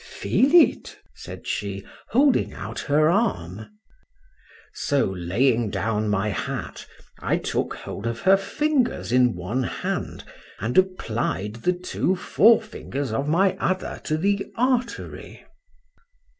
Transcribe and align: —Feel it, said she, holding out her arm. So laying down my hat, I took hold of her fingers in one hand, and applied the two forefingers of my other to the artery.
—Feel 0.03 0.51
it, 0.55 0.97
said 1.13 1.45
she, 1.45 1.85
holding 2.09 2.53
out 2.53 2.79
her 2.79 3.07
arm. 3.07 3.69
So 4.73 5.05
laying 5.05 5.69
down 5.69 6.09
my 6.09 6.29
hat, 6.29 6.87
I 7.19 7.37
took 7.37 7.75
hold 7.75 8.07
of 8.07 8.21
her 8.21 8.35
fingers 8.35 9.11
in 9.11 9.35
one 9.35 9.61
hand, 9.61 10.23
and 10.59 10.75
applied 10.75 11.57
the 11.57 11.73
two 11.73 12.15
forefingers 12.15 13.11
of 13.13 13.27
my 13.29 13.55
other 13.57 14.01
to 14.05 14.17
the 14.17 14.51
artery. 14.55 15.45